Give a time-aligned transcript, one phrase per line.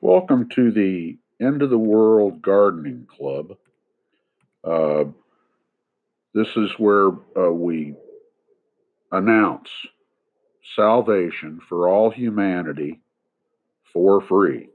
[0.00, 3.56] Welcome to the End of the World Gardening Club.
[4.62, 5.04] Uh,
[6.34, 7.94] this is where uh, we
[9.12, 9.68] announce
[10.76, 13.00] salvation for all humanity
[13.92, 14.68] for free.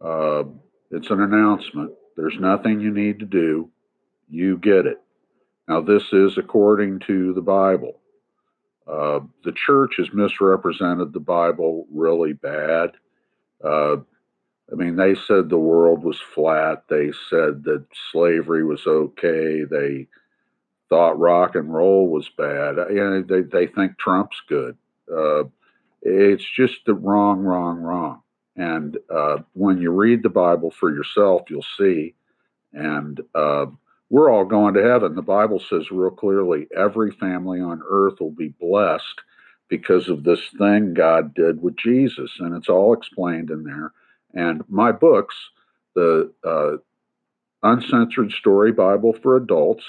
[0.00, 0.44] Uh,
[0.90, 1.92] it's an announcement.
[2.16, 3.70] There's nothing you need to do.
[4.28, 5.00] You get it.
[5.68, 8.00] Now, this is according to the Bible.
[8.86, 12.90] Uh, the church has misrepresented the Bible really bad.
[13.64, 13.96] Uh,
[14.72, 16.84] I mean, they said the world was flat.
[16.88, 19.62] They said that slavery was okay.
[19.64, 20.08] They
[20.88, 22.76] thought rock and roll was bad.
[22.90, 24.76] You know, they, they think Trump's good.
[25.12, 25.44] Uh,
[26.02, 28.22] it's just the wrong, wrong, wrong.
[28.56, 32.14] And uh, when you read the Bible for yourself, you'll see.
[32.72, 33.66] And uh,
[34.10, 35.14] we're all going to heaven.
[35.14, 39.20] The Bible says real clearly every family on earth will be blessed
[39.68, 42.30] because of this thing God did with Jesus.
[42.38, 43.92] And it's all explained in there.
[44.34, 45.34] And my books,
[45.94, 46.76] the uh,
[47.62, 49.84] Uncensored Story Bible for Adults,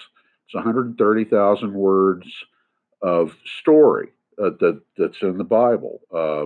[0.46, 2.28] it's 130,000 words
[3.02, 4.10] of story
[4.42, 6.02] uh, that, that's in the Bible.
[6.14, 6.46] Uh,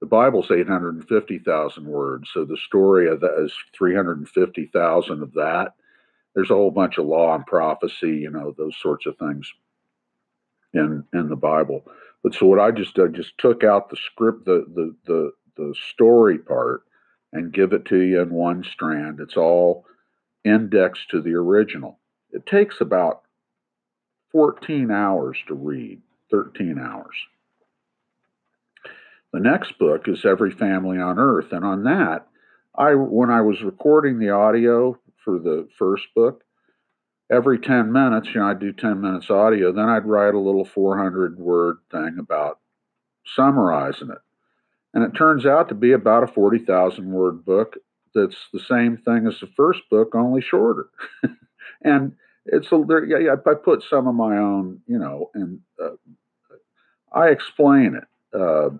[0.00, 5.74] the Bible's 850,000 words, so the story of that is 350,000 of that.
[6.34, 9.52] There's a whole bunch of law and prophecy, you know, those sorts of things
[10.74, 11.84] in in the Bible.
[12.22, 15.74] But so what I just I just took out the script, the the the the
[15.90, 16.82] story part,
[17.32, 19.20] and give it to you in one strand.
[19.20, 19.86] It's all
[20.44, 21.98] indexed to the original.
[22.30, 23.22] It takes about
[24.32, 27.16] 14 hours to read, 13 hours.
[29.32, 32.26] The next book is Every Family on Earth, and on that,
[32.74, 36.42] I when I was recording the audio for the first book,
[37.30, 40.64] every 10 minutes, you know, I'd do 10 minutes audio, then I'd write a little
[40.64, 42.58] 400 word thing about
[43.24, 44.18] summarizing it.
[44.94, 47.76] And it turns out to be about a 40,000 word book
[48.14, 50.88] that's the same thing as the first book, only shorter.
[51.82, 52.12] and
[52.46, 55.96] it's a, there, yeah, I put some of my own, you know, and uh,
[57.12, 58.70] I explain it, uh,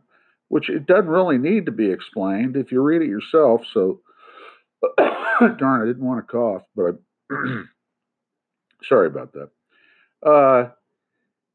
[0.48, 3.62] which it doesn't really need to be explained if you read it yourself.
[3.72, 4.00] So,
[4.98, 6.98] darn, I didn't want to cough, but
[7.30, 7.62] I,
[8.84, 9.50] sorry about that.
[10.24, 10.70] Uh,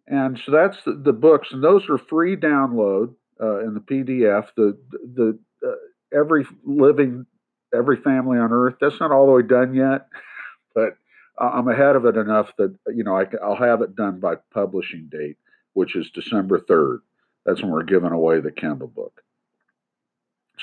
[0.08, 4.48] and so that's the, the, books, and those are free download uh, in the PDF.
[4.56, 7.25] The the uh, every living
[7.74, 8.75] every family on earth.
[8.80, 10.08] That's not all the way done yet,
[10.75, 10.98] but
[11.38, 15.09] I'm ahead of it enough that you know I, will have it done by publishing
[15.12, 15.38] date,
[15.74, 17.02] which is December third.
[17.46, 19.22] That's when we're giving away the Kindle book.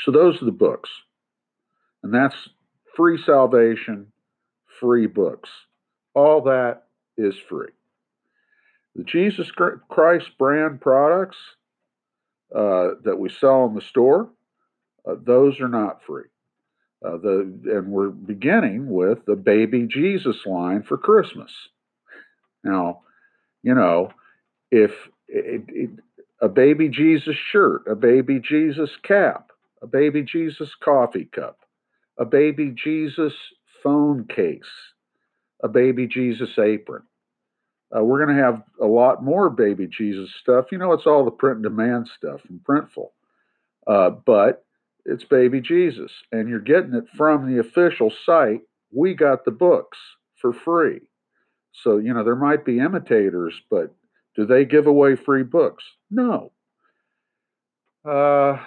[0.04, 0.90] So those are the books,
[2.02, 2.48] and that's
[2.96, 4.12] free salvation,
[4.80, 5.50] free books.
[6.14, 6.84] All that
[7.16, 7.70] is free.
[8.96, 11.36] The Jesus Christ brand products
[12.54, 14.30] uh, that we sell in the store,
[15.08, 16.24] uh, those are not free.
[17.04, 21.52] Uh, the and we're beginning with the baby Jesus line for Christmas.
[22.62, 23.02] Now,
[23.62, 24.10] you know,
[24.70, 24.92] if
[25.28, 25.90] it, it,
[26.40, 29.50] a baby Jesus shirt, a baby Jesus cap,
[29.82, 31.58] a baby Jesus coffee cup,
[32.18, 33.34] a baby Jesus
[33.82, 34.62] phone case,
[35.62, 37.02] a baby Jesus apron.
[37.96, 40.66] Uh, we're going to have a lot more baby Jesus stuff.
[40.72, 43.10] You know, it's all the print and demand stuff from Printful.
[43.86, 44.64] Uh, but
[45.04, 48.62] it's baby Jesus, and you're getting it from the official site.
[48.90, 49.98] We got the books
[50.40, 51.00] for free.
[51.72, 53.94] So, you know, there might be imitators, but
[54.36, 55.84] do they give away free books?
[56.10, 56.52] No.
[58.04, 58.58] Uh,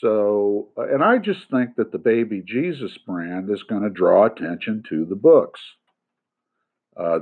[0.00, 4.82] so, and I just think that the baby Jesus brand is going to draw attention
[4.88, 5.60] to the books.
[6.96, 7.20] Uh,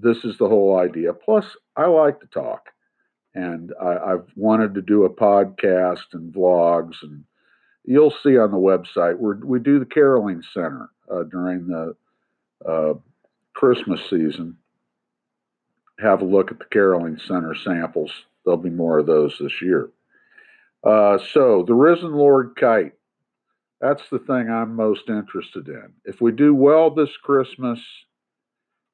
[0.00, 1.12] this is the whole idea.
[1.12, 1.44] Plus,
[1.76, 2.68] I like to talk,
[3.34, 7.24] and I, have wanted to do a podcast and vlogs, and
[7.84, 11.94] you'll see on the website we we do the caroling center uh, during the
[12.66, 12.94] uh,
[13.54, 14.56] Christmas season.
[16.00, 18.12] Have a look at the caroling center samples.
[18.44, 19.90] There'll be more of those this year.
[20.84, 22.92] Uh, so the risen Lord kite.
[23.80, 25.92] That's the thing I'm most interested in.
[26.04, 27.80] If we do well this Christmas,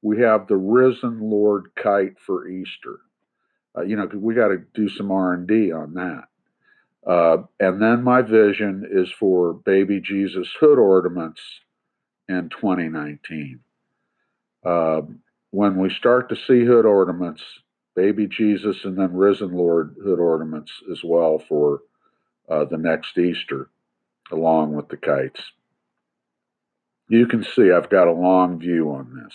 [0.05, 3.01] we have the risen Lord kite for Easter.
[3.77, 6.25] Uh, you know, we got to do some R and D on that.
[7.11, 11.41] Uh, and then my vision is for baby Jesus hood ornaments
[12.29, 13.61] in 2019.
[14.63, 15.01] Uh,
[15.53, 17.43] when we start to see hood ornaments,
[17.97, 21.81] baby Jesus and then risen Lord hood ornaments as well for
[22.51, 23.71] uh, the next Easter,
[24.31, 25.41] along with the kites.
[27.09, 29.35] You can see I've got a long view on this.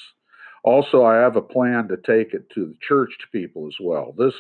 [0.63, 4.13] Also, I have a plan to take it to the church to people as well.
[4.17, 4.33] This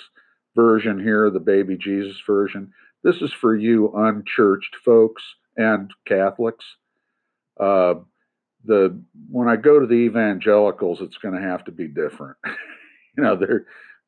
[0.55, 2.73] version here, the baby Jesus version,
[3.03, 5.23] this is for you unchurched folks
[5.55, 6.65] and Catholics.
[7.59, 7.95] Uh,
[8.65, 8.99] the
[9.31, 12.37] when I go to the evangelicals, it's going to have to be different.
[13.17, 13.65] you know, they're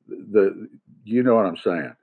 [0.07, 0.67] the
[1.03, 1.93] you know what I'm saying.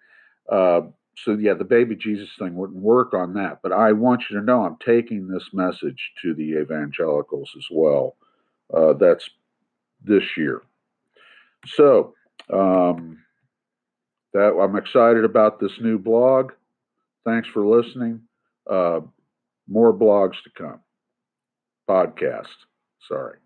[0.51, 0.81] Uh,
[1.25, 3.61] so yeah, the baby Jesus thing wouldn't work on that.
[3.63, 8.17] But I want you to know I'm taking this message to the evangelicals as well.
[8.73, 9.29] Uh, that's
[10.03, 10.63] this year.
[11.67, 12.15] So
[12.53, 13.19] um,
[14.33, 16.53] that I'm excited about this new blog.
[17.25, 18.21] Thanks for listening.
[18.69, 19.01] Uh,
[19.69, 20.81] more blogs to come.
[21.89, 22.47] Podcast.
[23.09, 23.39] Sorry.